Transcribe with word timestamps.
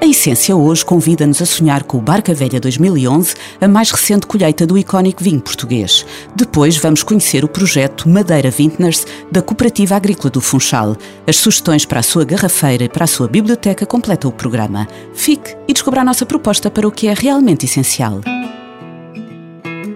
A 0.00 0.06
Essência 0.06 0.56
hoje 0.56 0.84
convida-nos 0.84 1.42
a 1.42 1.46
sonhar 1.46 1.82
com 1.82 1.98
o 1.98 2.00
Barca 2.00 2.32
Velha 2.32 2.60
2011, 2.60 3.34
a 3.60 3.66
mais 3.66 3.90
recente 3.90 4.26
colheita 4.28 4.64
do 4.64 4.78
icónico 4.78 5.24
vinho 5.24 5.40
português. 5.40 6.06
Depois 6.36 6.76
vamos 6.76 7.02
conhecer 7.02 7.44
o 7.44 7.48
projeto 7.48 8.08
Madeira 8.08 8.50
Vintners 8.50 9.04
da 9.30 9.42
Cooperativa 9.42 9.96
Agrícola 9.96 10.30
do 10.30 10.40
Funchal. 10.40 10.96
As 11.26 11.36
sugestões 11.36 11.84
para 11.84 11.98
a 11.98 12.04
sua 12.04 12.24
garrafeira 12.24 12.84
e 12.84 12.88
para 12.88 13.04
a 13.04 13.08
sua 13.08 13.26
biblioteca 13.26 13.84
completam 13.84 14.30
o 14.30 14.34
programa. 14.34 14.86
Fique 15.12 15.56
e 15.66 15.72
descubra 15.72 16.02
a 16.02 16.04
nossa 16.04 16.24
proposta 16.24 16.70
para 16.70 16.86
o 16.86 16.92
que 16.92 17.08
é 17.08 17.14
realmente 17.14 17.66
essencial. 17.66 18.20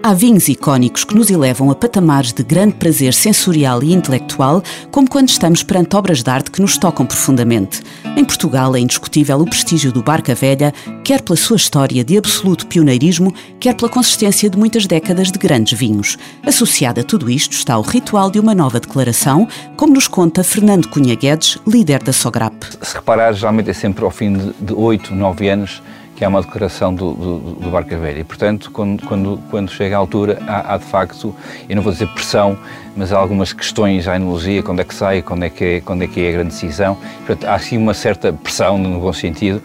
Há 0.05 0.13
vinhos 0.13 0.49
icónicos 0.49 1.05
que 1.05 1.15
nos 1.15 1.29
elevam 1.29 1.71
a 1.71 1.75
patamares 1.75 2.33
de 2.33 2.43
grande 2.43 2.73
prazer 2.73 3.13
sensorial 3.13 3.81
e 3.81 3.93
intelectual, 3.93 4.61
como 4.91 5.09
quando 5.09 5.29
estamos 5.29 5.63
perante 5.63 5.95
obras 5.95 6.21
de 6.21 6.29
arte 6.29 6.51
que 6.51 6.61
nos 6.61 6.77
tocam 6.77 7.05
profundamente. 7.05 7.81
Em 8.17 8.25
Portugal 8.25 8.75
é 8.75 8.81
indiscutível 8.81 9.39
o 9.39 9.45
prestígio 9.45 9.93
do 9.93 10.03
Barca 10.03 10.35
Velha, 10.35 10.73
quer 11.05 11.21
pela 11.21 11.37
sua 11.37 11.55
história 11.55 12.03
de 12.03 12.17
absoluto 12.17 12.67
pioneirismo, 12.67 13.33
quer 13.61 13.75
pela 13.75 13.89
consistência 13.89 14.49
de 14.49 14.57
muitas 14.57 14.85
décadas 14.85 15.31
de 15.31 15.39
grandes 15.39 15.79
vinhos. 15.79 16.17
Associado 16.45 16.99
a 16.99 17.03
tudo 17.05 17.29
isto 17.29 17.53
está 17.53 17.77
o 17.77 17.81
ritual 17.81 18.29
de 18.29 18.41
uma 18.41 18.53
nova 18.53 18.81
declaração, 18.81 19.47
como 19.77 19.93
nos 19.93 20.09
conta 20.09 20.43
Fernando 20.43 20.89
Cunha 20.89 21.15
Guedes, 21.15 21.57
líder 21.65 22.03
da 22.03 22.11
Sograp. 22.11 22.61
Se 22.81 22.95
reparar, 22.95 23.31
geralmente 23.31 23.69
é 23.69 23.73
sempre 23.73 24.03
ao 24.03 24.11
fim 24.11 24.51
de 24.59 24.73
oito, 24.73 25.15
nove 25.15 25.47
anos 25.47 25.81
é 26.23 26.27
uma 26.27 26.41
declaração 26.41 26.93
do, 26.93 27.13
do, 27.13 27.39
do 27.55 27.69
Barca 27.69 27.97
Velha. 27.97 28.19
E, 28.19 28.23
portanto, 28.23 28.71
quando, 28.71 29.05
quando, 29.05 29.39
quando 29.49 29.69
chega 29.69 29.95
à 29.95 29.99
altura, 29.99 30.41
há, 30.47 30.73
há, 30.73 30.77
de 30.77 30.85
facto, 30.85 31.35
eu 31.67 31.75
não 31.75 31.83
vou 31.83 31.91
dizer 31.91 32.07
pressão, 32.07 32.57
mas 32.95 33.11
há 33.11 33.17
algumas 33.17 33.53
questões 33.53 34.07
à 34.07 34.15
enologia, 34.15 34.63
quando 34.63 34.79
é 34.79 34.83
que 34.83 34.93
sai, 34.93 35.21
quando 35.21 35.43
é 35.43 35.49
que 35.49 35.63
é, 35.63 35.81
quando 35.81 36.03
é, 36.03 36.07
que 36.07 36.21
é 36.21 36.29
a 36.29 36.31
grande 36.31 36.49
decisão. 36.49 36.97
Portanto, 37.25 37.45
há 37.45 37.59
sim 37.59 37.77
uma 37.77 37.93
certa 37.93 38.31
pressão, 38.31 38.77
no 38.77 38.99
bom 38.99 39.13
sentido, 39.13 39.61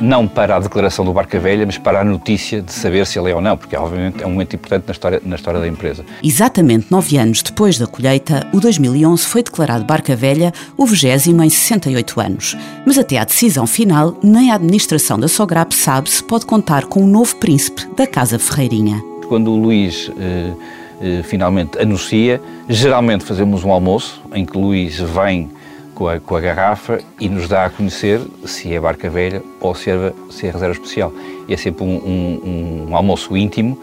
não 0.00 0.26
para 0.26 0.56
a 0.56 0.58
declaração 0.58 1.04
do 1.04 1.12
Barca 1.12 1.38
Velha, 1.38 1.64
mas 1.66 1.78
para 1.78 2.00
a 2.00 2.04
notícia 2.04 2.60
de 2.60 2.72
saber 2.72 3.06
se 3.06 3.18
ele 3.18 3.30
é 3.30 3.34
ou 3.34 3.40
não, 3.40 3.56
porque 3.56 3.76
obviamente 3.76 4.22
é 4.22 4.26
um 4.26 4.30
momento 4.30 4.54
importante 4.56 4.84
na 4.86 4.92
história, 4.92 5.22
na 5.24 5.36
história 5.36 5.60
da 5.60 5.68
empresa. 5.68 6.04
Exatamente 6.22 6.86
nove 6.90 7.16
anos 7.16 7.42
depois 7.42 7.78
da 7.78 7.86
colheita, 7.86 8.46
o 8.52 8.60
2011 8.60 9.24
foi 9.24 9.42
declarado 9.42 9.84
Barca 9.84 10.16
Velha 10.16 10.52
o 10.76 10.86
vigésimo 10.86 11.42
em 11.42 11.50
68 11.50 12.20
anos. 12.20 12.56
Mas 12.86 12.98
até 12.98 13.18
à 13.18 13.24
decisão 13.24 13.66
final, 13.66 14.18
nem 14.22 14.50
a 14.50 14.54
administração 14.54 15.18
da 15.18 15.28
Sograp 15.28 15.72
sabe 15.72 16.10
se 16.10 16.22
pode 16.22 16.46
contar 16.46 16.86
com 16.86 17.02
um 17.02 17.06
novo 17.06 17.36
príncipe 17.36 17.86
da 17.96 18.06
Casa 18.06 18.38
Ferreirinha. 18.38 19.02
Quando 19.28 19.50
o 19.50 19.56
Luís 19.56 20.10
eh, 20.18 20.52
eh, 21.00 21.22
finalmente 21.22 21.78
anuncia, 21.78 22.40
geralmente 22.68 23.24
fazemos 23.24 23.64
um 23.64 23.70
almoço 23.70 24.20
em 24.34 24.44
que 24.44 24.56
Luís 24.56 24.98
vem 24.98 25.50
com 25.94 26.08
a, 26.08 26.18
com 26.18 26.36
a, 26.36 26.40
garrafa 26.40 27.00
e 27.20 27.28
nos 27.28 27.48
dá 27.48 27.66
a 27.66 27.70
conhecer 27.70 28.20
se 28.44 28.74
é 28.74 28.80
barca 28.80 29.08
velha 29.08 29.42
ou 29.60 29.74
se 29.74 29.90
é, 29.90 30.12
se 30.30 30.46
é 30.46 30.50
reserva 30.50 30.74
especial. 30.74 31.12
E 31.48 31.54
é 31.54 31.56
sempre 31.56 31.84
um, 31.84 31.96
um, 31.96 32.86
um 32.90 32.96
almoço 32.96 33.36
íntimo 33.36 33.78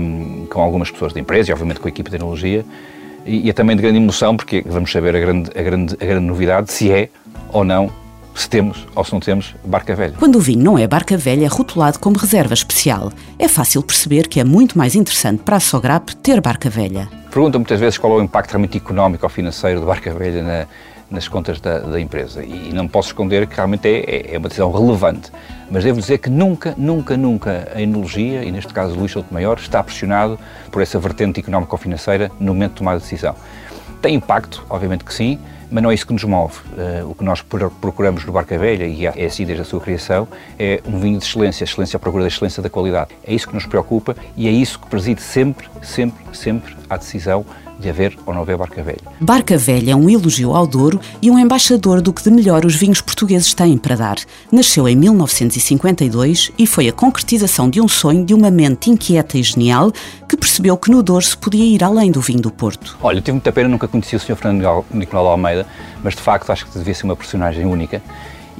um, 0.00 0.46
com 0.46 0.60
algumas 0.60 0.90
pessoas 0.90 1.12
da 1.12 1.20
empresa 1.20 1.50
e, 1.50 1.52
obviamente, 1.52 1.80
com 1.80 1.88
a 1.88 1.90
equipe 1.90 2.10
de 2.10 2.16
tecnologia. 2.16 2.64
E, 3.24 3.46
e 3.46 3.50
é 3.50 3.52
também 3.52 3.76
de 3.76 3.82
grande 3.82 3.98
emoção 3.98 4.36
porque 4.36 4.62
vamos 4.66 4.90
saber 4.90 5.14
a 5.14 5.20
grande, 5.20 5.50
a 5.58 5.62
grande, 5.62 5.94
a 6.00 6.04
grande 6.04 6.26
novidade 6.26 6.72
se 6.72 6.90
é 6.90 7.08
ou 7.52 7.64
não 7.64 7.90
se 8.34 8.50
temos 8.50 8.86
ou 8.94 9.02
se 9.02 9.12
não 9.12 9.20
temos 9.20 9.54
barca 9.64 9.94
velha. 9.94 10.14
Quando 10.18 10.36
o 10.36 10.40
vinho 10.40 10.62
não 10.62 10.78
é 10.78 10.86
barca 10.86 11.16
velha, 11.16 11.46
é 11.46 11.48
rotulado 11.48 11.98
como 11.98 12.18
reserva 12.18 12.54
especial. 12.54 13.10
É 13.38 13.48
fácil 13.48 13.82
perceber 13.82 14.28
que 14.28 14.38
é 14.38 14.44
muito 14.44 14.76
mais 14.76 14.94
interessante 14.94 15.42
para 15.42 15.56
a 15.56 15.60
Sograp 15.60 16.14
ter 16.16 16.40
barca 16.40 16.68
velha. 16.68 17.08
Perguntam 17.30 17.60
muitas 17.60 17.80
vezes 17.80 17.98
qual 17.98 18.12
é 18.14 18.16
o 18.20 18.22
impacto 18.22 18.50
realmente 18.50 18.76
económico 18.76 19.24
ou 19.24 19.30
financeiro 19.30 19.80
de 19.80 19.86
barca 19.86 20.12
velha 20.12 20.42
na, 20.42 20.66
nas 21.10 21.28
contas 21.28 21.60
da, 21.60 21.78
da, 21.78 22.00
empresa. 22.00 22.44
E 22.44 22.72
não 22.72 22.88
posso 22.88 23.08
esconder 23.08 23.46
que 23.46 23.54
realmente 23.56 23.86
é, 23.88 23.98
é, 23.98 24.34
é, 24.34 24.38
uma 24.38 24.48
decisão 24.48 24.70
relevante. 24.70 25.30
Mas 25.70 25.84
devo 25.84 26.00
dizer 26.00 26.18
que 26.18 26.30
nunca, 26.30 26.74
nunca, 26.76 27.16
nunca 27.16 27.68
a 27.74 27.80
enologia, 27.80 28.44
e 28.44 28.50
neste 28.50 28.72
caso 28.72 28.94
Luís 28.94 29.12
Souto 29.12 29.32
Maior, 29.32 29.58
está 29.58 29.82
pressionado 29.82 30.38
por 30.70 30.82
essa 30.82 30.98
vertente 30.98 31.40
económico-financeira 31.40 32.30
no 32.38 32.54
momento 32.54 32.72
de 32.72 32.78
tomar 32.78 32.92
a 32.92 32.98
decisão. 32.98 33.34
Tem 34.02 34.14
impacto, 34.14 34.64
obviamente 34.68 35.04
que 35.04 35.14
sim, 35.14 35.38
mas 35.70 35.82
não 35.82 35.90
é 35.90 35.94
isso 35.94 36.06
que 36.06 36.12
nos 36.12 36.24
move. 36.24 36.54
Uh, 36.76 37.10
o 37.10 37.14
que 37.14 37.24
nós 37.24 37.42
procuramos 37.42 38.24
no 38.24 38.32
Barca 38.32 38.56
Velha, 38.56 38.84
e 38.84 39.06
é 39.06 39.24
assim 39.24 39.44
desde 39.44 39.62
a 39.62 39.64
sua 39.64 39.80
criação, 39.80 40.28
é 40.58 40.80
um 40.86 40.98
vinho 40.98 41.18
de 41.18 41.24
excelência, 41.24 41.64
excelência 41.64 41.96
à 41.96 42.00
procura 42.00 42.22
da 42.22 42.28
excelência 42.28 42.62
da 42.62 42.70
qualidade. 42.70 43.10
É 43.24 43.34
isso 43.34 43.48
que 43.48 43.54
nos 43.54 43.66
preocupa 43.66 44.16
e 44.36 44.46
é 44.46 44.50
isso 44.50 44.78
que 44.78 44.86
preside 44.86 45.22
sempre, 45.22 45.68
sempre, 45.82 46.24
sempre 46.32 46.76
à 46.88 46.96
decisão 46.96 47.44
de 47.78 47.88
haver 47.88 48.16
ou 48.24 48.34
não 48.34 48.42
haver 48.42 48.56
Barca 48.56 48.82
Velha. 48.82 48.98
Barca 49.20 49.56
Velha 49.56 49.92
é 49.92 49.96
um 49.96 50.08
elogio 50.08 50.54
ao 50.54 50.66
Douro 50.66 51.00
e 51.20 51.30
um 51.30 51.38
embaixador 51.38 52.00
do 52.00 52.12
que 52.12 52.22
de 52.22 52.30
melhor 52.30 52.64
os 52.64 52.74
vinhos 52.74 53.00
portugueses 53.00 53.52
têm 53.54 53.76
para 53.76 53.96
dar. 53.96 54.16
Nasceu 54.50 54.88
em 54.88 54.96
1952 54.96 56.52
e 56.58 56.66
foi 56.66 56.88
a 56.88 56.92
concretização 56.92 57.68
de 57.68 57.80
um 57.80 57.88
sonho 57.88 58.24
de 58.24 58.34
uma 58.34 58.50
mente 58.50 58.90
inquieta 58.90 59.36
e 59.36 59.42
genial 59.42 59.92
que 60.28 60.36
percebeu 60.36 60.76
que 60.76 60.90
no 60.90 61.02
Douro 61.02 61.24
se 61.24 61.36
podia 61.36 61.64
ir 61.64 61.84
além 61.84 62.10
do 62.10 62.20
vinho 62.20 62.40
do 62.40 62.50
Porto. 62.50 62.96
Olha, 63.02 63.18
eu 63.18 63.22
tive 63.22 63.32
muita 63.32 63.52
pena, 63.52 63.68
nunca 63.68 63.86
conheci 63.86 64.16
o 64.16 64.20
Sr. 64.20 64.36
Fernando 64.36 64.84
Nicolau 64.90 65.26
Almeida, 65.26 65.66
mas 66.02 66.14
de 66.14 66.20
facto 66.20 66.50
acho 66.50 66.66
que 66.66 66.78
devia 66.78 66.94
ser 66.94 67.04
uma 67.04 67.16
personagem 67.16 67.66
única 67.66 68.02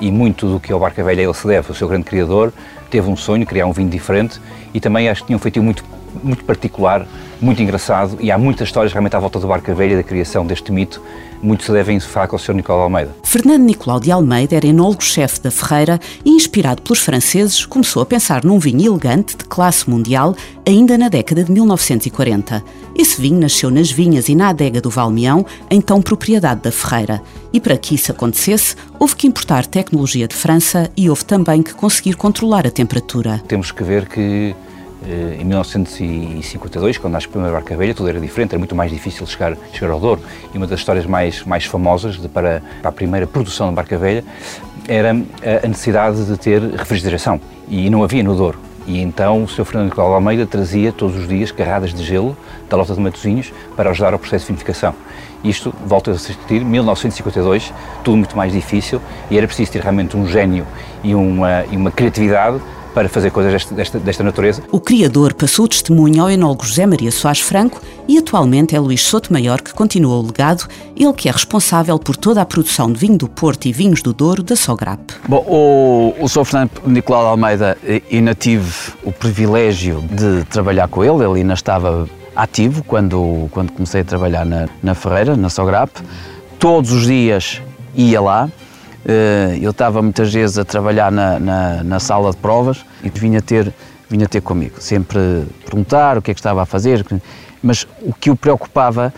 e 0.01 0.11
muito 0.11 0.47
do 0.47 0.61
que 0.61 0.73
ao 0.73 0.79
Barca 0.79 1.03
Velha 1.03 1.23
ele 1.23 1.35
se 1.35 1.47
deve. 1.47 1.71
O 1.71 1.75
seu 1.75 1.89
grande 1.89 2.05
criador 2.05 2.53
teve 2.91 3.09
um 3.09 3.17
sonho, 3.17 3.47
criar 3.47 3.67
um 3.67 3.73
vinho 3.73 3.89
diferente 3.89 4.41
e 4.75 4.81
também 4.81 5.09
acho 5.09 5.23
que 5.23 5.29
tinha 5.29 5.37
um 5.37 5.41
feitio 5.41 5.63
muito 5.63 5.83
muito 6.23 6.45
particular, 6.45 7.07
muito 7.41 7.63
engraçado 7.63 8.17
e 8.21 8.31
há 8.31 8.39
muitas 8.39 8.69
histórias 8.69 8.93
realmente 8.93 9.17
à 9.17 9.19
volta 9.19 9.39
do 9.39 9.47
Barca 9.47 9.75
Velha, 9.75 9.97
da 9.97 10.03
criação 10.03 10.47
deste 10.47 10.73
mito, 10.73 11.03
muito 11.43 11.65
se 11.65 11.73
devem 11.73 12.01
falar 12.01 12.29
com 12.29 12.37
o 12.37 12.39
Sr. 12.39 12.55
Nicolau 12.55 12.83
Almeida. 12.83 13.15
Fernando 13.23 13.63
Nicolau 13.63 14.01
de 14.01 14.11
Almeida 14.11 14.57
era 14.57 14.67
enólogo-chefe 14.67 15.41
da 15.41 15.51
Ferreira 15.51 16.01
e, 16.25 16.31
inspirado 16.31 16.83
pelos 16.83 17.01
franceses, 17.01 17.65
começou 17.67 18.03
a 18.03 18.07
pensar 18.07 18.45
num 18.45 18.59
vinho 18.59 18.91
elegante 18.91 19.37
de 19.37 19.45
classe 19.45 19.89
mundial 19.89 20.35
ainda 20.67 20.97
na 20.97 21.09
década 21.09 21.45
de 21.45 21.53
1940. 21.53 22.65
Esse 22.97 23.21
vinho 23.21 23.39
nasceu 23.39 23.71
nas 23.71 23.91
vinhas 23.91 24.29
e 24.29 24.35
na 24.35 24.49
adega 24.49 24.81
do 24.81 24.91
Valmeão, 24.91 25.45
então 25.71 26.01
propriedade 26.01 26.63
da 26.63 26.73
Ferreira. 26.73 27.23
E 27.53 27.61
para 27.61 27.77
que 27.77 27.95
isso 27.95 28.11
acontecesse, 28.11 28.75
houve 28.99 29.15
que 29.15 29.27
importar 29.27 29.67
tecnologia 29.67 30.27
de 30.27 30.35
França 30.35 30.91
e 30.97 31.09
houve 31.09 31.25
também 31.25 31.63
que 31.63 31.75
conseguir 31.75 32.15
controlar 32.15 32.67
a 32.67 32.71
temperatura. 32.71 33.43
Temos 33.47 33.71
que 33.71 33.85
ver 33.85 34.09
que 34.09 34.55
em 35.05 35.45
1952, 35.45 36.99
quando 36.99 37.13
nasce 37.13 37.27
a 37.27 37.31
primeira 37.31 37.53
barca 37.53 37.77
velha, 37.77 37.95
tudo 37.95 38.09
era 38.09 38.19
diferente, 38.19 38.53
era 38.53 38.59
muito 38.59 38.75
mais 38.75 38.91
difícil 38.91 39.27
chegar, 39.27 39.57
chegar 39.73 39.93
ao 39.93 40.01
Douro. 40.01 40.23
E 40.53 40.57
uma 40.57 40.67
das 40.67 40.81
histórias 40.81 41.07
mais, 41.07 41.45
mais 41.45 41.65
famosas 41.65 42.17
de, 42.17 42.29
para, 42.29 42.63
para, 42.81 42.89
a 42.89 42.93
primeira 42.93 43.27
produção 43.27 43.69
de 43.69 43.75
barca 43.75 43.99
velha 43.99 44.25
era 44.89 45.11
a 45.11 45.69
necessidade 45.69 46.25
de 46.25 46.37
ter 46.37 46.63
refrigeração. 46.63 47.41
E 47.69 47.91
não 47.91 48.03
havia 48.03 48.23
no 48.23 48.35
Douro. 48.35 48.59
E 48.87 49.03
então 49.03 49.43
o 49.43 49.49
Sr. 49.49 49.65
Fernando 49.65 49.87
Nicolau 49.87 50.15
Almeida 50.15 50.47
trazia 50.47 50.93
todos 50.93 51.17
os 51.17 51.29
dias 51.29 51.51
carradas 51.51 51.93
de 51.93 52.05
gelo 52.05 52.37
da 52.71 52.77
lota 52.77 52.95
de 52.95 53.01
Matosinhos 53.01 53.53
para 53.77 53.91
ajudar 53.91 54.13
ao 54.13 54.19
processo 54.19 54.45
de 54.45 54.53
vinificação. 54.53 54.95
Isto, 55.43 55.75
volta 55.85 56.13
a 56.13 56.15
assistir, 56.15 56.65
1952, 56.65 57.73
tudo 58.05 58.17
muito 58.17 58.37
mais 58.37 58.53
difícil 58.53 59.01
e 59.31 59.37
era 59.37 59.47
preciso 59.47 59.73
ter 59.73 59.83
realmente 59.83 60.17
um 60.17 60.27
gênio 60.27 60.67
e 61.03 61.15
uma, 61.15 61.65
e 61.71 61.77
uma 61.77 61.91
criatividade 61.91 62.61
para 62.97 63.11
fazer 63.11 63.31
coisas 63.31 63.53
desta, 63.53 63.75
desta, 63.75 63.99
desta, 63.99 64.25
natureza. 64.25 64.63
O 64.73 64.81
criador 64.81 65.35
passou 65.35 65.67
o 65.67 65.69
testemunho 65.69 66.23
ao 66.23 66.31
enólogo 66.31 66.65
José 66.65 66.87
Maria 66.87 67.13
Soares 67.13 67.43
Franco 67.43 67.83
e 68.09 68.17
atualmente 68.17 68.75
é 68.75 68.81
Luís 68.81 69.03
Souto 69.03 69.31
Maior 69.31 69.61
que 69.61 69.75
continua 69.75 70.17
o 70.17 70.23
legado, 70.23 70.67
ele 70.97 71.13
que 71.13 71.29
é 71.29 71.31
responsável 71.31 71.99
por 71.99 72.17
toda 72.17 72.41
a 72.41 72.47
produção 72.47 72.91
de 72.91 72.99
vinho 72.99 73.19
do 73.19 73.29
Porto 73.29 73.67
e 73.67 73.73
vinhos 73.73 74.01
do 74.01 74.15
Douro 74.15 74.43
da 74.43 74.57
Sograp. 74.57 75.13
Bom, 75.29 75.45
o, 75.47 76.15
o 76.19 76.27
Sr. 76.27 76.45
Fernando 76.47 76.71
Nicolau 76.87 77.27
Almeida 77.27 77.77
ainda 78.11 78.35
tive 78.35 78.73
o 79.05 79.13
privilégio 79.13 80.03
de 80.11 80.47
trabalhar 80.47 80.89
com 80.89 81.05
ele, 81.05 81.23
ele 81.23 81.41
ainda 81.41 81.53
estava 81.53 82.09
ativo 82.35 82.83
quando, 82.83 83.47
quando 83.51 83.73
comecei 83.73 84.01
a 84.01 84.05
trabalhar 84.05 84.47
na, 84.47 84.71
na 84.83 84.95
Ferreira, 84.95 85.37
na 85.37 85.51
Sograp. 85.51 85.91
Todos 86.59 86.93
os 86.93 87.07
dias 87.07 87.61
ia 87.95 88.23
lá, 88.23 88.49
eh, 88.49 88.66
eu 89.61 89.71
estava 89.71 90.03
muitas 90.03 90.33
vezes 90.33 90.59
a 90.59 90.65
trabalhar 90.65 91.13
na, 91.13 91.39
na, 91.39 91.85
na, 91.85 92.01
sala 92.01 92.31
de 92.31 92.37
provas 92.37 92.85
e 93.05 93.09
vinha 93.09 93.41
ter, 93.41 93.73
vinha 94.09 94.27
ter 94.27 94.41
comigo, 94.41 94.81
sempre 94.81 95.47
perguntar 95.65 96.19
o 96.19 96.23
que 96.23 96.31
é 96.31 96.35
que 96.35 96.41
estava 96.41 96.63
a 96.63 96.67
fazer, 96.67 97.05
mas 97.63 97.87
o 98.03 98.13
que 98.13 98.31
o 98.31 98.37
preocupava 98.37 99.15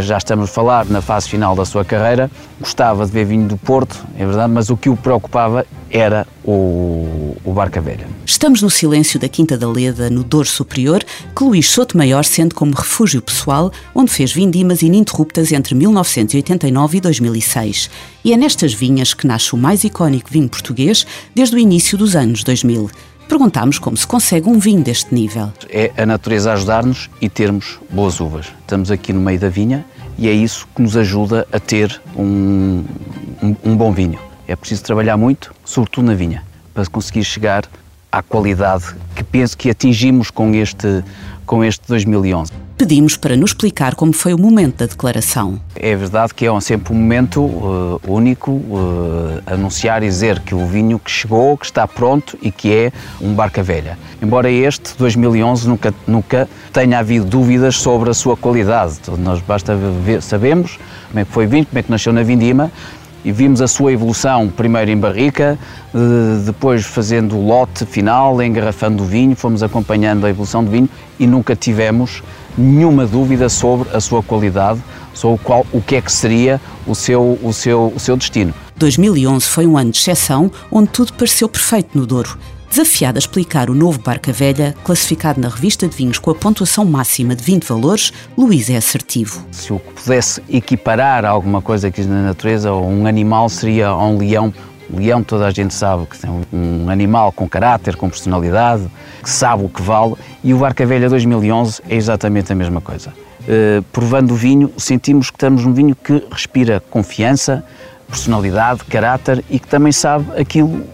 já 0.00 0.16
estamos 0.16 0.50
a 0.50 0.52
falar 0.52 0.86
na 0.86 1.00
fase 1.00 1.28
final 1.28 1.54
da 1.54 1.64
sua 1.64 1.84
carreira, 1.84 2.30
gostava 2.60 3.04
de 3.04 3.12
ver 3.12 3.24
vinho 3.24 3.46
do 3.46 3.56
Porto, 3.56 3.96
é 4.16 4.24
verdade, 4.24 4.52
mas 4.52 4.70
o 4.70 4.76
que 4.76 4.88
o 4.88 4.96
preocupava 4.96 5.66
era 5.90 6.26
o, 6.44 7.36
o 7.44 7.52
Barca 7.52 7.80
Velha. 7.80 8.06
Estamos 8.24 8.62
no 8.62 8.70
silêncio 8.70 9.20
da 9.20 9.28
Quinta 9.28 9.56
da 9.56 9.70
Leda, 9.70 10.10
no 10.10 10.24
Douro 10.24 10.48
Superior, 10.48 11.04
que 11.34 11.44
Luís 11.44 11.68
Sotomayor 11.68 12.24
sente 12.24 12.54
como 12.54 12.74
refúgio 12.74 13.22
pessoal, 13.22 13.70
onde 13.94 14.10
fez 14.10 14.32
vindimas 14.32 14.82
ininterruptas 14.82 15.52
entre 15.52 15.74
1989 15.74 16.98
e 16.98 17.00
2006. 17.00 17.90
E 18.24 18.32
é 18.32 18.36
nestas 18.36 18.72
vinhas 18.74 19.14
que 19.14 19.26
nasce 19.26 19.54
o 19.54 19.56
mais 19.56 19.84
icónico 19.84 20.30
vinho 20.30 20.48
português 20.48 21.06
desde 21.34 21.54
o 21.54 21.58
início 21.58 21.96
dos 21.96 22.16
anos 22.16 22.42
2000. 22.42 22.90
Perguntámos 23.28 23.78
como 23.78 23.96
se 23.96 24.06
consegue 24.06 24.48
um 24.48 24.58
vinho 24.58 24.82
deste 24.82 25.12
nível. 25.14 25.52
É 25.68 25.92
a 25.96 26.06
natureza 26.06 26.52
ajudar-nos 26.52 27.10
e 27.20 27.28
termos 27.28 27.78
boas 27.90 28.20
uvas. 28.20 28.46
Estamos 28.60 28.90
aqui 28.90 29.12
no 29.12 29.20
meio 29.20 29.38
da 29.38 29.48
vinha 29.48 29.84
e 30.16 30.28
é 30.28 30.32
isso 30.32 30.66
que 30.74 30.80
nos 30.80 30.96
ajuda 30.96 31.46
a 31.52 31.58
ter 31.58 32.00
um, 32.16 32.84
um, 33.42 33.56
um 33.64 33.76
bom 33.76 33.92
vinho. 33.92 34.18
É 34.46 34.54
preciso 34.54 34.84
trabalhar 34.84 35.16
muito, 35.16 35.52
sobretudo 35.64 36.06
na 36.06 36.14
vinha, 36.14 36.44
para 36.72 36.86
conseguir 36.86 37.24
chegar 37.24 37.64
à 38.10 38.22
qualidade 38.22 38.94
que 39.14 39.24
penso 39.24 39.58
que 39.58 39.68
atingimos 39.68 40.30
com 40.30 40.54
este, 40.54 41.02
com 41.44 41.64
este 41.64 41.82
2011 41.88 42.65
pedimos 42.76 43.16
para 43.16 43.36
nos 43.36 43.50
explicar 43.50 43.94
como 43.94 44.12
foi 44.12 44.34
o 44.34 44.38
momento 44.38 44.78
da 44.78 44.86
declaração. 44.86 45.58
É 45.74 45.96
verdade 45.96 46.34
que 46.34 46.46
é 46.46 46.60
sempre 46.60 46.92
um 46.92 46.96
momento 46.96 47.40
uh, 47.40 48.00
único 48.06 48.50
uh, 48.52 49.42
anunciar 49.46 50.02
e 50.02 50.06
dizer 50.06 50.40
que 50.40 50.54
o 50.54 50.66
vinho 50.66 50.98
que 50.98 51.10
chegou, 51.10 51.56
que 51.56 51.64
está 51.64 51.88
pronto 51.88 52.38
e 52.42 52.50
que 52.50 52.72
é 52.72 52.92
um 53.20 53.32
barca 53.32 53.62
velha. 53.62 53.98
Embora 54.22 54.50
este, 54.50 54.96
2011, 54.98 55.66
nunca, 55.66 55.94
nunca 56.06 56.48
tenha 56.72 56.98
havido 56.98 57.24
dúvidas 57.24 57.76
sobre 57.76 58.10
a 58.10 58.14
sua 58.14 58.36
qualidade. 58.36 58.96
Nós 59.18 59.40
basta 59.40 59.74
ver, 60.04 60.20
sabemos 60.20 60.78
como 61.08 61.20
é 61.20 61.24
que 61.24 61.32
foi 61.32 61.46
vinho, 61.46 61.64
como 61.64 61.78
é 61.78 61.82
que 61.82 61.90
nasceu 61.90 62.12
na 62.12 62.22
vindima, 62.22 62.70
e 63.24 63.32
vimos 63.32 63.60
a 63.60 63.66
sua 63.66 63.92
evolução, 63.92 64.48
primeiro 64.48 64.88
em 64.88 64.96
barrica, 64.96 65.58
depois 66.44 66.84
fazendo 66.84 67.36
o 67.36 67.44
lote 67.44 67.84
final, 67.84 68.40
engarrafando 68.40 69.02
o 69.02 69.06
vinho, 69.06 69.34
fomos 69.34 69.64
acompanhando 69.64 70.26
a 70.26 70.30
evolução 70.30 70.62
do 70.62 70.70
vinho 70.70 70.88
e 71.18 71.26
nunca 71.26 71.56
tivemos 71.56 72.22
nenhuma 72.56 73.06
dúvida 73.06 73.48
sobre 73.48 73.88
a 73.94 74.00
sua 74.00 74.22
qualidade, 74.22 74.80
sobre 75.14 75.42
qual, 75.42 75.66
o 75.72 75.80
que 75.80 75.96
é 75.96 76.00
que 76.00 76.12
seria 76.12 76.60
o 76.86 76.94
seu, 76.94 77.38
o, 77.42 77.52
seu, 77.52 77.92
o 77.94 78.00
seu 78.00 78.16
destino. 78.16 78.54
2011 78.76 79.46
foi 79.46 79.66
um 79.66 79.76
ano 79.78 79.90
de 79.90 79.98
exceção 79.98 80.50
onde 80.70 80.88
tudo 80.88 81.12
pareceu 81.14 81.48
perfeito 81.48 81.96
no 81.98 82.06
Douro. 82.06 82.38
Desafiado 82.68 83.16
a 83.16 83.20
explicar 83.20 83.70
o 83.70 83.74
novo 83.74 83.98
Barca 84.00 84.32
Velha, 84.32 84.74
classificado 84.84 85.40
na 85.40 85.48
revista 85.48 85.88
de 85.88 85.96
vinhos 85.96 86.18
com 86.18 86.30
a 86.30 86.34
pontuação 86.34 86.84
máxima 86.84 87.34
de 87.34 87.42
20 87.42 87.64
valores, 87.64 88.12
Luís 88.36 88.68
é 88.68 88.76
assertivo. 88.76 89.46
Se 89.50 89.70
eu 89.70 89.78
pudesse 89.78 90.42
equiparar 90.48 91.24
alguma 91.24 91.62
coisa 91.62 91.88
aqui 91.88 92.02
na 92.02 92.22
natureza, 92.22 92.74
um 92.74 93.06
animal 93.06 93.48
seria 93.48 93.96
um 93.96 94.18
leão 94.18 94.52
leão, 94.90 95.22
toda 95.22 95.46
a 95.46 95.50
gente 95.50 95.74
sabe 95.74 96.06
que 96.06 96.18
tem 96.18 96.30
um 96.52 96.88
animal 96.88 97.32
com 97.32 97.48
caráter, 97.48 97.96
com 97.96 98.08
personalidade, 98.08 98.86
que 99.22 99.30
sabe 99.30 99.64
o 99.64 99.68
que 99.68 99.82
vale, 99.82 100.14
e 100.42 100.54
o 100.54 100.58
Barca 100.58 100.84
Velha 100.86 101.08
2011 101.08 101.82
é 101.88 101.96
exatamente 101.96 102.52
a 102.52 102.54
mesma 102.54 102.80
coisa. 102.80 103.12
Uh, 103.42 103.82
provando 103.92 104.32
o 104.32 104.34
vinho, 104.34 104.72
sentimos 104.76 105.30
que 105.30 105.36
estamos 105.36 105.64
num 105.64 105.72
vinho 105.72 105.94
que 105.94 106.24
respira 106.30 106.82
confiança, 106.90 107.64
personalidade, 108.08 108.84
caráter 108.84 109.44
e 109.50 109.58
que 109.58 109.66
também 109.66 109.92
sabe 109.92 110.26
aquilo, 110.40 110.84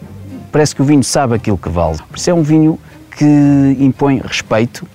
parece 0.50 0.74
que 0.74 0.82
o 0.82 0.84
vinho 0.84 1.02
sabe 1.02 1.34
aquilo 1.34 1.58
que 1.58 1.68
vale. 1.68 1.98
Por 2.08 2.16
isso 2.16 2.30
é 2.30 2.34
um 2.34 2.42
vinho 2.42 2.78
que 3.16 3.76
impõe 3.78 4.20
respeito 4.24 4.86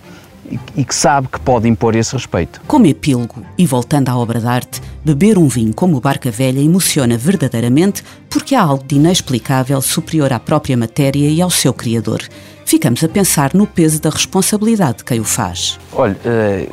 e 0.75 0.83
que 0.83 0.95
sabe 0.95 1.27
que 1.27 1.39
pode 1.39 1.67
impor 1.67 1.95
esse 1.95 2.13
respeito. 2.13 2.61
Como 2.67 2.85
epílogo, 2.85 3.43
e 3.57 3.65
voltando 3.65 4.09
à 4.09 4.17
obra 4.17 4.39
de 4.39 4.47
arte, 4.47 4.81
beber 5.03 5.37
um 5.37 5.47
vinho 5.47 5.73
como 5.73 5.97
o 5.97 6.01
Barca 6.01 6.31
Velha 6.31 6.59
emociona 6.59 7.17
verdadeiramente 7.17 8.03
porque 8.29 8.55
há 8.55 8.61
algo 8.61 8.83
de 8.85 8.95
inexplicável 8.95 9.81
superior 9.81 10.31
à 10.31 10.39
própria 10.39 10.77
matéria 10.77 11.29
e 11.29 11.41
ao 11.41 11.49
seu 11.49 11.73
criador. 11.73 12.21
Ficamos 12.65 13.03
a 13.03 13.09
pensar 13.09 13.53
no 13.53 13.65
peso 13.65 14.01
da 14.01 14.09
responsabilidade 14.09 14.99
de 14.99 15.03
quem 15.05 15.19
o 15.19 15.23
faz. 15.23 15.79
Olha, 15.93 16.17
eh, 16.25 16.69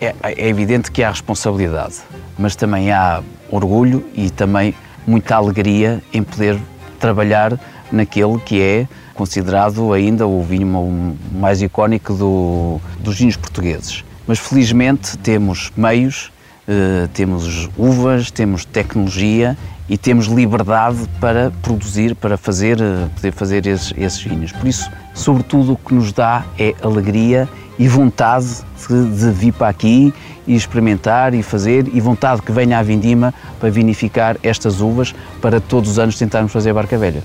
é, 0.00 0.14
é 0.22 0.48
evidente 0.48 0.90
que 0.90 1.02
há 1.02 1.10
responsabilidade, 1.10 1.96
mas 2.38 2.56
também 2.56 2.90
há 2.90 3.22
orgulho 3.50 4.04
e 4.14 4.30
também 4.30 4.74
muita 5.06 5.36
alegria 5.36 6.02
em 6.12 6.22
poder 6.22 6.58
trabalhar 6.98 7.58
naquele 7.92 8.38
que 8.38 8.60
é 8.60 8.88
considerado 9.14 9.92
ainda 9.92 10.26
o 10.26 10.42
vinho 10.42 11.16
mais 11.32 11.62
icónico 11.62 12.12
do, 12.14 12.80
dos 12.98 13.16
vinhos 13.18 13.36
portugueses. 13.36 14.04
Mas 14.26 14.38
felizmente 14.38 15.16
temos 15.18 15.72
meios, 15.76 16.32
eh, 16.66 17.08
temos 17.12 17.68
uvas, 17.76 18.30
temos 18.30 18.64
tecnologia 18.64 19.56
e 19.88 19.98
temos 19.98 20.26
liberdade 20.26 20.98
para 21.20 21.52
produzir, 21.62 22.14
para 22.14 22.36
fazer, 22.36 22.80
eh, 22.80 23.08
poder 23.14 23.32
fazer 23.32 23.66
esses, 23.66 23.92
esses 23.96 24.22
vinhos. 24.22 24.50
Por 24.50 24.66
isso, 24.66 24.90
sobretudo, 25.12 25.74
o 25.74 25.76
que 25.76 25.94
nos 25.94 26.12
dá 26.12 26.44
é 26.58 26.74
alegria 26.82 27.48
e 27.78 27.88
vontade 27.88 28.46
de, 28.88 29.30
vir 29.30 29.52
para 29.52 29.68
aqui 29.68 30.14
e 30.46 30.54
experimentar 30.54 31.34
e 31.34 31.42
fazer 31.42 31.88
e 31.92 32.00
vontade 32.00 32.42
que 32.42 32.52
venha 32.52 32.78
à 32.78 32.82
vindima 32.82 33.34
para 33.58 33.70
vinificar 33.70 34.36
estas 34.42 34.80
uvas 34.80 35.14
para 35.40 35.60
todos 35.60 35.90
os 35.90 35.98
anos 35.98 36.16
tentarmos 36.16 36.52
fazer 36.52 36.70
a 36.70 36.74
barca 36.74 36.96
velha. 36.96 37.22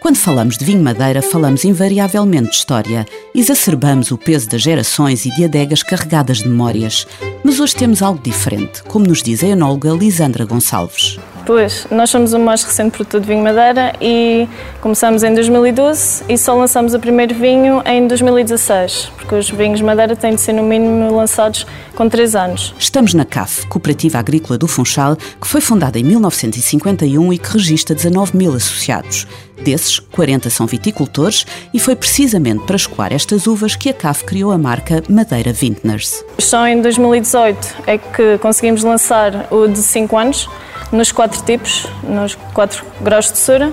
Quando 0.00 0.16
falamos 0.16 0.56
de 0.56 0.64
vinho 0.64 0.82
madeira, 0.82 1.20
falamos 1.20 1.64
invariavelmente 1.64 2.50
de 2.50 2.54
história. 2.54 3.04
Exacerbamos 3.34 4.12
o 4.12 4.16
peso 4.16 4.48
das 4.48 4.62
gerações 4.62 5.26
e 5.26 5.34
de 5.34 5.44
adegas 5.44 5.82
carregadas 5.82 6.38
de 6.38 6.48
memórias. 6.48 7.06
Mas 7.42 7.58
hoje 7.58 7.74
temos 7.74 8.00
algo 8.00 8.22
diferente, 8.22 8.82
como 8.84 9.06
nos 9.06 9.22
diz 9.22 9.42
a 9.42 9.48
enóloga 9.48 9.90
Lisandra 9.90 10.44
Gonçalves. 10.44 11.18
Pois, 11.48 11.86
nós 11.90 12.10
somos 12.10 12.34
o 12.34 12.38
mais 12.38 12.62
recente 12.62 12.90
produtor 12.90 13.22
de 13.22 13.26
vinho 13.26 13.42
madeira 13.42 13.94
e 14.02 14.46
começamos 14.82 15.22
em 15.22 15.32
2012 15.32 16.24
e 16.28 16.36
só 16.36 16.54
lançamos 16.54 16.92
o 16.92 17.00
primeiro 17.00 17.34
vinho 17.34 17.82
em 17.86 18.06
2016, 18.06 19.10
porque 19.16 19.34
os 19.34 19.48
vinhos 19.48 19.80
madeira 19.80 20.14
têm 20.14 20.34
de 20.34 20.42
ser 20.42 20.52
no 20.52 20.62
mínimo 20.62 21.16
lançados 21.16 21.66
com 21.94 22.06
3 22.06 22.36
anos. 22.36 22.74
Estamos 22.78 23.14
na 23.14 23.24
CAF, 23.24 23.66
Cooperativa 23.66 24.18
Agrícola 24.18 24.58
do 24.58 24.68
Funchal, 24.68 25.16
que 25.16 25.48
foi 25.48 25.62
fundada 25.62 25.98
em 25.98 26.04
1951 26.04 27.32
e 27.32 27.38
que 27.38 27.50
registra 27.50 27.96
19 27.96 28.36
mil 28.36 28.54
associados. 28.54 29.26
Desses, 29.64 29.98
40 29.98 30.50
são 30.50 30.66
viticultores 30.66 31.46
e 31.72 31.80
foi 31.80 31.96
precisamente 31.96 32.64
para 32.66 32.76
escoar 32.76 33.10
estas 33.10 33.46
uvas 33.46 33.74
que 33.74 33.88
a 33.88 33.94
CAF 33.94 34.22
criou 34.24 34.52
a 34.52 34.58
marca 34.58 35.02
Madeira 35.08 35.54
Vintners. 35.54 36.22
Só 36.38 36.66
em 36.66 36.82
2018 36.82 37.74
é 37.86 37.96
que 37.96 38.36
conseguimos 38.36 38.84
lançar 38.84 39.48
o 39.50 39.66
de 39.66 39.78
5 39.78 40.16
anos, 40.16 40.48
nos 40.92 41.12
quatro 41.12 41.42
tipos, 41.44 41.86
nos 42.02 42.34
quatro 42.52 42.84
graus 43.00 43.26
de 43.26 43.32
doçura. 43.32 43.72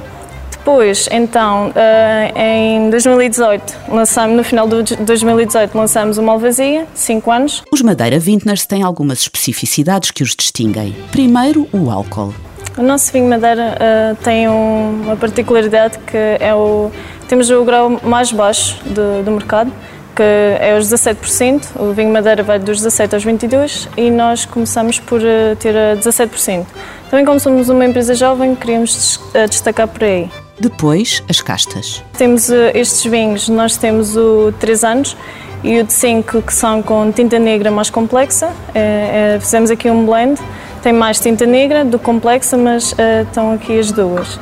Depois, 0.51 1.07
então, 1.11 1.71
eh, 1.75 2.33
em 2.35 2.89
2018, 2.89 3.77
lançamos, 3.87 4.35
no 4.35 4.43
final 4.43 4.67
de 4.67 4.95
2018, 4.95 5.77
lançamos 5.77 6.17
uma 6.17 6.31
Malvasia, 6.31 6.87
5 6.95 7.31
anos. 7.31 7.63
Os 7.71 7.83
Madeira 7.83 8.17
Vintners 8.17 8.65
têm 8.65 8.81
algumas 8.81 9.19
especificidades 9.19 10.09
que 10.09 10.23
os 10.23 10.35
distinguem. 10.35 10.95
Primeiro, 11.11 11.67
o 11.71 11.91
álcool. 11.91 12.33
O 12.77 12.81
nosso 12.81 13.13
vinho 13.13 13.29
Madeira 13.29 13.77
uh, 13.77 14.15
tem 14.23 14.49
um, 14.49 15.03
uma 15.03 15.15
particularidade 15.15 15.99
que 15.99 16.17
é 16.17 16.53
o 16.53 16.91
temos 17.27 17.49
o 17.49 17.63
grau 17.63 17.99
mais 18.03 18.31
baixo 18.31 18.77
do, 18.85 19.23
do 19.23 19.31
mercado 19.31 19.71
que 20.15 20.23
é 20.23 20.77
os 20.77 20.87
17%, 20.87 21.75
o 21.75 21.91
vinho 21.91 22.11
Madeira 22.11 22.41
vai 22.41 22.57
dos 22.57 22.77
17 22.77 23.15
aos 23.15 23.23
22 23.23 23.89
e 23.97 24.09
nós 24.09 24.45
começamos 24.45 24.97
por 24.97 25.21
eh, 25.21 25.55
ter 25.59 25.75
17%. 25.97 26.65
Também 27.09 27.25
como 27.25 27.39
somos 27.39 27.67
uma 27.67 27.85
empresa 27.85 28.15
jovem, 28.15 28.55
queríamos 28.55 29.19
eh, 29.33 29.45
destacar 29.45 29.87
por 29.89 30.03
aí. 30.03 30.29
Depois, 30.57 31.21
as 31.29 31.41
castas. 31.41 32.01
Temos 32.17 32.49
eh, 32.49 32.71
estes 32.73 33.03
vinhos, 33.03 33.49
nós 33.49 33.75
temos 33.75 34.15
o 34.15 34.53
3 34.57 34.83
anos 34.85 35.17
e 35.61 35.79
o 35.79 35.83
de 35.83 35.91
5 35.91 36.41
que 36.43 36.53
são 36.53 36.81
com 36.81 37.11
tinta 37.11 37.37
negra 37.37 37.69
mais 37.69 37.89
complexa. 37.89 38.49
Fizemos 39.41 39.69
aqui 39.71 39.89
um 39.89 40.05
blend, 40.05 40.39
tem 40.81 40.93
mais 40.93 41.19
tinta 41.19 41.45
negra 41.45 41.83
do 41.83 41.97
complexa, 41.97 42.55
mas 42.55 42.95
estão 43.25 43.51
aqui 43.51 43.79
as 43.79 43.91
duas. 43.91 44.39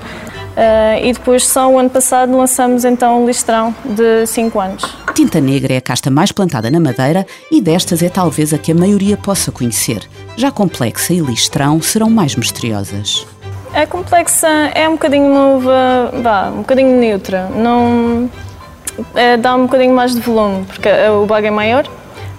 E 1.02 1.14
depois 1.14 1.48
só 1.48 1.70
o 1.70 1.80
ano 1.80 1.90
passado 1.90 2.36
lançamos 2.36 2.84
então 2.84 3.24
um 3.24 3.26
listrão 3.26 3.74
de 3.86 4.28
5 4.28 4.60
anos. 4.60 5.03
Tinta 5.14 5.40
negra 5.40 5.76
é 5.76 5.78
a 5.78 5.82
casta 5.82 6.10
mais 6.10 6.32
plantada 6.32 6.72
na 6.72 6.80
Madeira 6.80 7.24
e 7.52 7.62
destas 7.62 8.02
é 8.02 8.10
talvez 8.10 8.52
a 8.52 8.58
que 8.58 8.72
a 8.72 8.76
maioria 8.76 9.16
possa 9.16 9.52
conhecer. 9.52 10.10
Já 10.36 10.52
complexa 10.52 11.14
e 11.14 11.20
listrão 11.20 11.80
serão 11.80 12.10
mais 12.10 12.36
misteriosas. 12.36 13.28
A 13.76 13.86
complexa 13.86 14.48
é 14.74 14.90
um 14.90 14.94
bocadinho 14.94 15.28
uma 15.28 15.48
uva, 15.50 16.14
vá, 16.22 16.50
um 16.50 16.58
bocadinho 16.58 17.00
neutra, 17.00 17.48
não 17.56 18.30
é, 19.14 19.38
dá 19.38 19.56
um 19.56 19.64
bocadinho 19.64 19.94
mais 19.94 20.16
de 20.16 20.22
volume, 20.22 20.66
porque 20.66 20.90
o 20.90 21.28
bago 21.28 21.46
é 21.46 21.52
maior, 21.52 21.88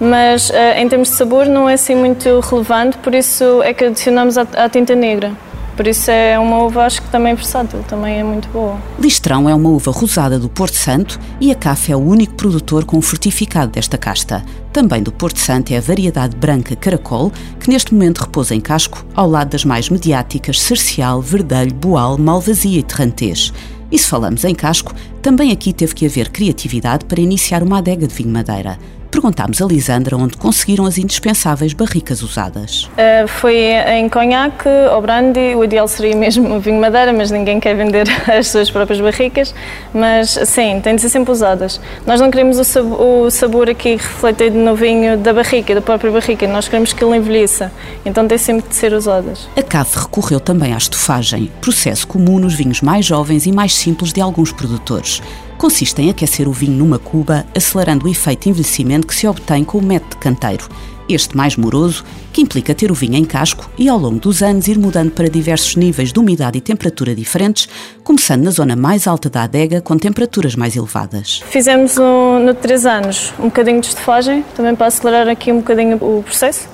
mas 0.01 0.51
uh, 0.51 0.55
em 0.77 0.89
termos 0.89 1.11
de 1.11 1.17
sabor 1.17 1.47
não 1.47 1.69
é 1.69 1.75
assim 1.75 1.95
muito 1.95 2.41
relevante, 2.41 2.99
por 2.99 3.15
isso 3.15 3.63
é 3.63 3.73
que 3.73 3.85
adicionamos 3.85 4.37
a, 4.37 4.43
a 4.57 4.69
tinta 4.69 4.97
negra. 4.97 5.33
Por 5.77 5.89
isso 5.89 6.11
é 6.11 6.39
uma 6.39 6.63
uva, 6.63 6.85
acho 6.85 7.03
que 7.03 7.09
também 7.09 7.35
versátil, 7.35 7.83
também 7.89 8.19
é 8.19 8.23
muito 8.23 8.49
boa. 8.49 8.79
Listrão 8.99 9.49
é 9.49 9.55
uma 9.55 9.71
uva 9.71 9.91
rosada 9.91 10.39
do 10.39 10.49
Porto 10.49 10.77
Santo 10.77 11.19
e 11.41 11.51
a 11.51 11.55
CAF 11.55 11.91
é 11.91 11.97
o 11.97 12.01
único 12.01 12.35
produtor 12.35 12.85
com 12.85 13.01
fortificado 13.03 13.73
desta 13.73 13.99
casta. 13.99 14.45
Também 14.73 15.03
do 15.03 15.11
Porto 15.11 15.41
Santo 15.41 15.73
é 15.73 15.79
a 15.79 15.81
variedade 15.81 16.37
branca 16.37 16.77
Caracol, 16.77 17.33
que 17.59 17.69
neste 17.69 17.93
momento 17.93 18.19
repousa 18.19 18.55
em 18.55 18.61
casco, 18.61 19.05
ao 19.15 19.29
lado 19.29 19.51
das 19.51 19.65
mais 19.65 19.89
mediáticas 19.89 20.61
Cercial, 20.61 21.21
Verdelho, 21.21 21.75
Boal, 21.75 22.19
Malvasia 22.19 22.79
e 22.79 22.83
Terrantês. 22.83 23.53
E 23.91 23.99
se 23.99 24.09
falamos 24.09 24.45
em 24.45 24.55
casco, 24.55 24.95
também 25.21 25.53
aqui 25.53 25.73
teve 25.73 25.95
que 25.95 26.07
haver 26.07 26.29
criatividade 26.31 27.05
para 27.05 27.21
iniciar 27.21 27.63
uma 27.63 27.79
adega 27.79 28.07
de 28.07 28.15
vinho 28.15 28.31
madeira. 28.31 28.79
Perguntámos 29.15 29.63
a 29.63 29.67
Lisandra 29.67 30.17
onde 30.17 30.37
conseguiram 30.37 30.87
as 30.87 30.99
indispensáveis 30.99 31.73
barricas 31.73 32.21
usadas. 32.21 32.91
Uh, 32.95 33.29
foi 33.29 33.57
em 33.57 34.09
conhaque 34.09 34.69
ou 34.93 35.01
brandy, 35.01 35.55
o 35.55 35.63
ideal 35.63 35.87
seria 35.87 36.17
mesmo 36.17 36.57
o 36.57 36.59
vinho 36.59 36.81
madeira, 36.81 37.13
mas 37.13 37.31
ninguém 37.31 37.61
quer 37.61 37.77
vender 37.77 38.09
as 38.29 38.49
suas 38.49 38.73
próprias 38.73 39.01
barricas. 39.01 39.55
Mas 39.95 40.31
sim, 40.47 40.81
têm 40.81 40.97
de 40.97 41.01
ser 41.01 41.11
sempre 41.11 41.31
usadas. 41.31 41.81
Nós 42.05 42.21
não 42.21 42.29
queremos 42.29 42.59
o 42.59 42.65
sabor, 42.65 43.01
o 43.01 43.31
sabor 43.31 43.71
aqui 43.71 43.91
refletido 43.91 44.59
no 44.59 44.75
vinho 44.75 45.17
da 45.17 45.33
barrica, 45.33 45.77
da 45.77 45.81
própria 45.81 46.11
barrica, 46.11 46.49
nós 46.49 46.67
queremos 46.67 46.93
que 46.93 47.05
ele 47.05 47.17
envelheça, 47.17 47.71
então 48.05 48.27
tem 48.27 48.37
sempre 48.37 48.69
de 48.69 48.75
ser 48.75 48.93
usadas. 48.93 49.49
A 49.57 49.63
CAF 49.63 49.97
recorreu 49.97 50.41
também 50.41 50.75
à 50.75 50.77
estufagem, 50.77 51.53
processo 51.61 52.05
comum 52.05 52.41
nos 52.41 52.55
vinhos 52.55 52.81
mais 52.81 53.07
jovens 53.07 53.47
e 53.47 53.53
mais 53.53 53.77
simples 53.77 54.13
de 54.13 54.21
alguns 54.21 54.51
produtores 54.51 55.23
consiste 55.65 56.03
em 56.03 56.11
aquecer 56.11 56.47
o 56.47 56.53
vinho 56.53 56.77
numa 56.77 56.99
cuba, 56.99 57.47
acelerando 57.57 58.05
o 58.05 58.11
efeito 58.11 58.51
envelhecimento 58.51 59.07
que 59.07 59.15
se 59.15 59.27
obtém 59.27 59.65
com 59.65 59.79
o 59.79 59.83
método 59.83 60.11
de 60.11 60.19
canteiro. 60.19 60.69
Este 61.09 61.35
mais 61.35 61.57
moroso, 61.57 62.05
que 62.35 62.43
implica 62.43 62.75
ter 62.75 62.91
o 62.91 62.95
vinho 62.95 63.15
em 63.15 63.25
casco 63.25 63.71
e 63.79 63.89
ao 63.89 63.97
longo 63.99 64.21
dos 64.21 64.43
anos 64.43 64.69
ir 64.69 64.79
mudando 64.79 65.13
para 65.13 65.27
diversos 65.27 65.75
níveis 65.75 66.13
de 66.13 66.19
umidade 66.19 66.59
e 66.59 66.61
temperatura 66.61 67.15
diferentes, 67.15 67.67
começando 68.03 68.45
na 68.45 68.51
zona 68.51 68.77
mais 68.77 69.07
alta 69.07 69.31
da 69.31 69.45
adega 69.45 69.81
com 69.81 69.97
temperaturas 69.97 70.55
mais 70.55 70.77
elevadas. 70.77 71.41
Fizemos 71.47 71.97
um, 71.97 72.41
no 72.41 72.53
3 72.53 72.85
anos 72.85 73.33
um 73.39 73.45
bocadinho 73.45 73.81
de 73.81 73.87
estufagem, 73.87 74.45
também 74.55 74.77
para 74.77 74.89
acelerar 74.89 75.29
aqui 75.29 75.51
um 75.51 75.61
bocadinho 75.61 75.97
o 75.97 76.23
processo, 76.23 76.69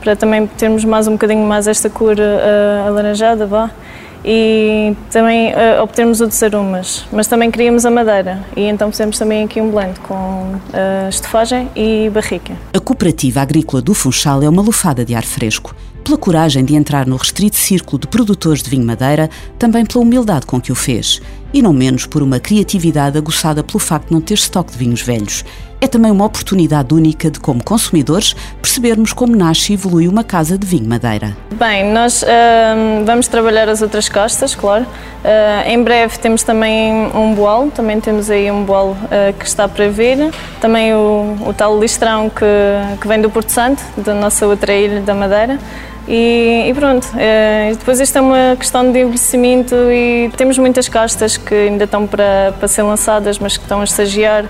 para 0.00 0.14
também 0.14 0.46
termos 0.46 0.84
mais 0.84 1.08
um 1.08 1.14
bocadinho 1.14 1.44
mais 1.44 1.66
esta 1.66 1.90
cor 1.90 2.14
uh, 2.16 2.86
alaranjada, 2.86 3.44
vá 3.44 3.72
e 4.26 4.94
também 5.10 5.52
uh, 5.52 5.82
obtermos 5.82 6.20
o 6.20 6.26
de 6.26 6.44
aromas, 6.44 7.06
mas 7.12 7.28
também 7.28 7.50
queríamos 7.50 7.86
a 7.86 7.90
madeira 7.90 8.44
e 8.56 8.62
então 8.62 8.90
fizemos 8.90 9.16
também 9.18 9.44
aqui 9.44 9.60
um 9.60 9.70
blend 9.70 10.00
com 10.00 10.14
uh, 10.14 11.70
e 11.76 12.10
barrica. 12.10 12.54
A 12.74 12.80
Cooperativa 12.80 13.40
Agrícola 13.40 13.80
do 13.80 13.94
Funchal 13.94 14.42
é 14.42 14.48
uma 14.48 14.62
lufada 14.62 15.04
de 15.04 15.14
ar 15.14 15.24
fresco 15.24 15.74
pela 16.06 16.18
coragem 16.18 16.64
de 16.64 16.76
entrar 16.76 17.04
no 17.04 17.16
restrito 17.16 17.56
círculo 17.56 17.98
de 17.98 18.06
produtores 18.06 18.62
de 18.62 18.70
vinho 18.70 18.86
madeira, 18.86 19.28
também 19.58 19.84
pela 19.84 20.04
humildade 20.04 20.46
com 20.46 20.60
que 20.60 20.70
o 20.70 20.74
fez, 20.74 21.20
e 21.52 21.60
não 21.60 21.72
menos 21.72 22.06
por 22.06 22.22
uma 22.22 22.38
criatividade 22.38 23.18
aguçada 23.18 23.64
pelo 23.64 23.80
facto 23.80 24.08
de 24.08 24.14
não 24.14 24.20
ter 24.20 24.34
estoque 24.34 24.70
de 24.70 24.78
vinhos 24.78 25.02
velhos. 25.02 25.44
É 25.86 25.88
também 25.88 26.10
uma 26.10 26.24
oportunidade 26.24 26.92
única 26.92 27.30
de, 27.30 27.38
como 27.38 27.62
consumidores, 27.62 28.34
percebermos 28.60 29.12
como 29.12 29.36
nasce 29.36 29.70
e 29.70 29.74
evolui 29.74 30.08
uma 30.08 30.24
casa 30.24 30.58
de 30.58 30.66
vinho 30.66 30.88
madeira. 30.88 31.36
Bem, 31.52 31.92
nós 31.92 32.24
uh, 32.24 33.04
vamos 33.04 33.28
trabalhar 33.28 33.68
as 33.68 33.82
outras 33.82 34.08
castas, 34.08 34.52
claro. 34.52 34.82
Uh, 34.82 35.68
em 35.68 35.80
breve 35.80 36.18
temos 36.18 36.42
também 36.42 36.92
um 37.14 37.36
boal, 37.36 37.70
também 37.70 38.00
temos 38.00 38.28
aí 38.32 38.50
um 38.50 38.64
boal 38.64 38.96
uh, 39.04 39.32
que 39.38 39.46
está 39.46 39.68
para 39.68 39.88
vir. 39.88 40.34
Também 40.60 40.92
o, 40.92 41.36
o 41.46 41.54
tal 41.56 41.78
listrão 41.78 42.28
que, 42.30 42.44
que 43.00 43.06
vem 43.06 43.20
do 43.22 43.30
Porto 43.30 43.50
Santo, 43.50 43.80
da 43.96 44.12
nossa 44.12 44.44
outra 44.44 44.74
ilha 44.74 45.00
da 45.02 45.14
Madeira. 45.14 45.56
E, 46.08 46.64
e 46.68 46.74
pronto, 46.74 47.06
é, 47.16 47.70
depois 47.78 48.00
isto 48.00 48.18
é 48.18 48.20
uma 48.20 48.56
questão 48.58 48.90
de 48.90 49.02
envelhecimento 49.02 49.76
e 49.92 50.32
temos 50.36 50.58
muitas 50.58 50.88
castas 50.88 51.36
que 51.36 51.54
ainda 51.54 51.84
estão 51.84 52.08
para, 52.08 52.52
para 52.58 52.66
ser 52.66 52.82
lançadas, 52.82 53.38
mas 53.38 53.56
que 53.56 53.62
estão 53.62 53.80
a 53.80 53.84
estagiar. 53.84 54.46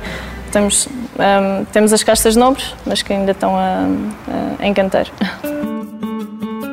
Temos, 0.50 0.88
um, 1.18 1.64
temos 1.66 1.92
as 1.92 2.02
castas 2.02 2.36
nobres, 2.36 2.74
mas 2.84 3.02
que 3.02 3.12
ainda 3.12 3.32
estão 3.32 3.56
a, 3.56 3.86
a, 4.28 4.62
a 4.62 4.66
encantar. 4.66 5.06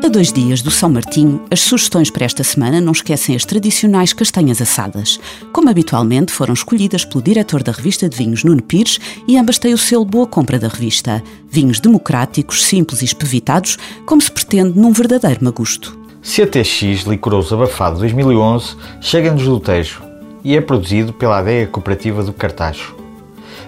A 0.04 0.10
dois 0.10 0.34
dias 0.34 0.62
do 0.62 0.70
São 0.70 0.90
Martinho, 0.90 1.42
as 1.50 1.62
sugestões 1.62 2.10
para 2.10 2.26
esta 2.26 2.44
semana 2.44 2.82
não 2.82 2.92
esquecem 2.92 3.38
as 3.38 3.46
tradicionais 3.46 4.12
castanhas 4.12 4.62
assadas. 4.62 5.18
Como 5.54 5.70
habitualmente, 5.70 6.34
foram 6.34 6.54
escolhidas 6.54 7.06
pelo 7.06 7.24
diretor 7.24 7.64
da 7.64 7.72
revista 7.72 8.10
de 8.10 8.18
vinhos, 8.18 8.44
Nuno 8.44 8.62
Pires, 8.62 9.00
e 9.26 9.38
ambas 9.38 9.58
têm 9.58 9.74
o 9.74 9.78
selo 9.78 10.04
Boa 10.04 10.28
Compra 10.28 10.60
da 10.60 10.68
revista. 10.68 11.24
Vinhos 11.50 11.80
democráticos, 11.80 12.66
simples 12.66 13.02
e 13.02 13.06
espevitados, 13.06 13.78
como 14.06 14.22
se 14.22 14.30
pretende 14.30 14.78
num 14.78 14.92
verdadeiro 14.92 15.42
magusto. 15.42 15.98
CTX 16.22 17.06
Licoroso 17.08 17.56
Abafado 17.56 18.00
2011 18.00 18.76
chega-nos 19.00 19.46
do 19.46 19.60
Tejo 19.60 20.04
e 20.44 20.58
é 20.58 20.60
produzido 20.60 21.14
pela 21.14 21.38
adega 21.38 21.72
cooperativa 21.72 22.24
do 22.24 22.34
Cartacho. 22.34 23.03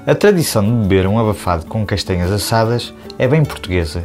A 0.07 0.13
tradição 0.13 0.63
de 0.63 0.87
beber 0.87 1.07
um 1.07 1.17
abafado 1.17 1.65
com 1.65 1.83
castanhas 1.83 2.31
assadas 2.31 2.93
é 3.17 3.27
bem 3.27 3.43
portuguesa 3.43 4.03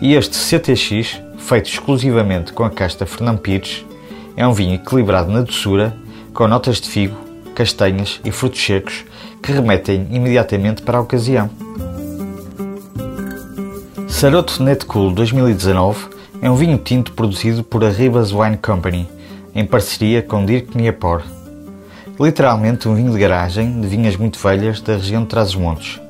e 0.00 0.14
este 0.14 0.36
CTX 0.36 1.20
feito 1.38 1.70
exclusivamente 1.70 2.52
com 2.52 2.64
a 2.64 2.70
casta 2.70 3.06
Fernão 3.06 3.36
Pires, 3.36 3.86
é 4.36 4.44
um 4.44 4.52
vinho 4.52 4.74
equilibrado 4.74 5.30
na 5.30 5.42
doçura, 5.42 5.96
com 6.34 6.48
notas 6.48 6.80
de 6.80 6.88
figo, 6.88 7.16
castanhas 7.54 8.20
e 8.24 8.32
frutos 8.32 8.60
secos 8.60 9.04
que 9.40 9.52
remetem 9.52 10.08
imediatamente 10.10 10.82
para 10.82 10.98
a 10.98 11.02
ocasião. 11.02 11.48
Saroto 14.08 14.60
Net 14.60 14.86
Cool 14.86 15.12
2019 15.12 16.08
é 16.42 16.50
um 16.50 16.56
vinho 16.56 16.78
tinto 16.78 17.12
produzido 17.12 17.62
por 17.62 17.84
a 17.84 17.90
Ribas 17.90 18.32
Wine 18.32 18.56
Company, 18.56 19.08
em 19.54 19.64
parceria 19.64 20.20
com 20.20 20.44
Dirk 20.44 20.76
Niapor. 20.76 21.37
Literalmente 22.20 22.88
um 22.88 22.94
vinho 22.94 23.12
de 23.12 23.18
garagem 23.18 23.80
de 23.80 23.86
vinhas 23.86 24.16
muito 24.16 24.38
velhas 24.38 24.80
da 24.80 24.94
região 24.94 25.22
de 25.22 25.28
Trás-os-Montes. 25.28 26.00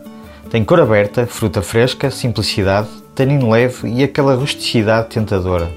Tem 0.51 0.65
cor 0.65 0.81
aberta, 0.81 1.27
fruta 1.27 1.61
fresca, 1.61 2.11
simplicidade 2.11 2.89
tanino 3.19 3.51
leve 3.51 3.89
e 3.89 4.05
aquela 4.05 4.37
rusticidade 4.37 5.09
tentadora. 5.09 5.69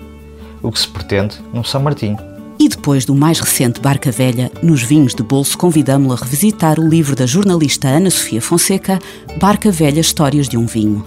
O 0.61 0.71
que 0.71 0.79
se 0.79 0.88
pretende 0.88 1.38
num 1.51 1.63
São 1.63 1.81
Martinho. 1.81 2.17
E 2.59 2.69
depois 2.69 3.03
do 3.03 3.15
mais 3.15 3.39
recente 3.39 3.81
Barca 3.81 4.11
Velha, 4.11 4.51
nos 4.61 4.83
vinhos 4.83 5.15
de 5.15 5.23
bolso, 5.23 5.57
convidamos-la 5.57 6.13
a 6.13 6.23
revisitar 6.23 6.79
o 6.79 6.88
livro 6.88 7.15
da 7.15 7.25
jornalista 7.25 7.88
Ana 7.88 8.11
Sofia 8.11 8.39
Fonseca, 8.39 9.00
Barca 9.39 9.71
Velha 9.71 10.00
Histórias 10.00 10.47
de 10.47 10.55
um 10.55 10.67
Vinho. 10.67 11.03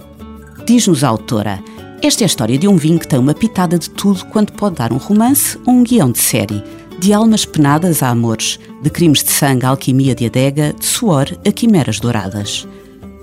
Diz-nos 0.67 1.05
a 1.05 1.07
autora: 1.07 1.63
Esta 2.01 2.23
é 2.23 2.25
a 2.25 2.27
história 2.27 2.57
de 2.57 2.67
um 2.67 2.75
vinho 2.75 2.99
que 2.99 3.07
tem 3.07 3.17
uma 3.17 3.33
pitada 3.33 3.79
de 3.79 3.89
tudo 3.89 4.25
quanto 4.25 4.51
pode 4.51 4.75
dar 4.75 4.91
um 4.91 4.97
romance 4.97 5.57
ou 5.65 5.73
um 5.73 5.83
guião 5.83 6.11
de 6.11 6.19
série. 6.19 6.61
De 6.97 7.11
almas 7.11 7.43
penadas 7.45 8.01
a 8.01 8.09
amores, 8.09 8.57
de 8.81 8.89
crimes 8.89 9.21
de 9.23 9.29
sangue 9.29 9.65
à 9.65 9.69
alquimia 9.69 10.15
de 10.15 10.25
adega, 10.25 10.73
de 10.79 10.85
suor 10.85 11.27
a 11.45 11.51
quimeras 11.51 11.99
douradas. 11.99 12.65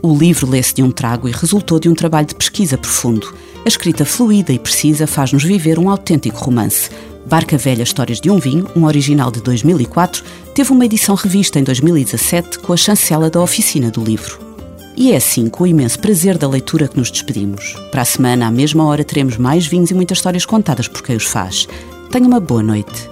O 0.03 0.15
livro 0.15 0.49
lê-se 0.49 0.75
de 0.75 0.83
um 0.83 0.91
trago 0.91 1.29
e 1.29 1.33
resultou 1.33 1.79
de 1.79 1.89
um 1.89 1.95
trabalho 1.95 2.27
de 2.27 2.35
pesquisa 2.35 2.77
profundo. 2.77 3.35
A 3.65 3.69
escrita 3.69 4.05
fluida 4.05 4.53
e 4.53 4.59
precisa 4.59 5.07
faz-nos 5.07 5.43
viver 5.43 5.79
um 5.79 5.89
autêntico 5.89 6.39
romance. 6.39 6.91
Barca 7.25 7.57
Velha 7.57 7.83
Histórias 7.83 8.21
de 8.21 8.29
um 8.29 8.39
Vinho, 8.39 8.69
um 8.77 8.85
original 8.85 9.31
de 9.31 9.41
2004, 9.41 10.23
teve 10.55 10.71
uma 10.73 10.85
edição 10.85 11.15
revista 11.15 11.59
em 11.59 11.65
2017 11.65 12.59
com 12.59 12.73
a 12.73 12.77
chancela 12.77 13.31
da 13.31 13.41
Oficina 13.41 13.91
do 13.91 14.03
Livro. 14.03 14.39
E 14.97 15.13
é 15.13 15.17
assim, 15.17 15.49
com 15.49 15.65
o 15.65 15.67
imenso 15.67 15.99
prazer 15.99 16.37
da 16.37 16.49
leitura, 16.49 16.89
que 16.89 16.99
nos 16.99 17.11
despedimos. 17.11 17.75
Para 17.91 18.03
a 18.03 18.05
semana, 18.05 18.47
à 18.47 18.51
mesma 18.51 18.85
hora, 18.85 19.05
teremos 19.05 19.39
mais 19.39 19.67
vinhos 19.67 19.91
e 19.91 19.95
muitas 19.95 20.19
histórias 20.19 20.45
contadas 20.45 20.89
por 20.89 21.03
quem 21.03 21.17
os 21.17 21.25
faz. 21.25 21.67
Tenha 22.11 22.27
uma 22.27 22.41
boa 22.41 22.63
noite. 22.63 23.12